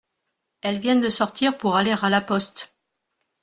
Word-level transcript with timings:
Elles 0.63 0.79
viennent 0.79 0.99
de 0.99 1.09
sortir 1.09 1.59
pour 1.59 1.75
aller 1.75 1.91
à 2.01 2.09
la 2.09 2.21
poste. 2.21 2.73